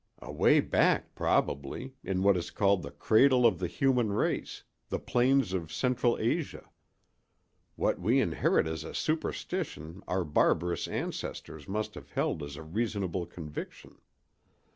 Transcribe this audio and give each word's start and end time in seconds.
Away 0.17 0.61
back, 0.61 1.13
probably, 1.13 1.93
in 2.03 2.23
what 2.23 2.35
is 2.35 2.49
called 2.49 2.81
the 2.81 2.89
cradle 2.89 3.45
of 3.45 3.59
the 3.59 3.67
human 3.67 4.11
race—the 4.11 4.97
plains 4.97 5.53
of 5.53 5.71
Central 5.71 6.17
Asia. 6.17 6.67
What 7.75 7.99
we 8.01 8.19
inherit 8.19 8.65
as 8.65 8.83
a 8.83 8.95
superstition 8.95 10.01
our 10.07 10.25
barbarous 10.25 10.87
ancestors 10.87 11.67
must 11.67 11.93
have 11.93 12.09
held 12.13 12.41
as 12.41 12.55
a 12.55 12.63
reasonable 12.63 13.27
conviction. 13.27 13.99